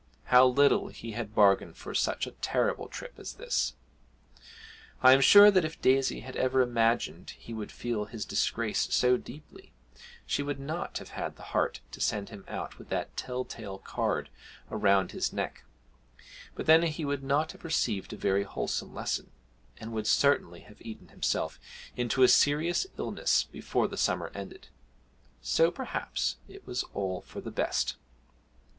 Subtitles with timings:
[0.33, 3.75] How little he had bargained for such a terrible trip as this!
[5.03, 9.15] I am sure that if Daisy had ever imagined he would feel his disgrace so
[9.15, 9.73] deeply
[10.25, 13.77] she would not have had the heart to send him out with that tell tale
[13.77, 14.31] card
[14.71, 15.65] around his neck;
[16.55, 19.29] but then he would not have received a very wholesome lesson,
[19.77, 21.59] and would certainly have eaten himself
[21.95, 24.69] into a serious illness before the summer ended,
[25.43, 27.97] so perhaps it was all for the best.